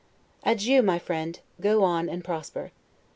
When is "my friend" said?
0.81-1.41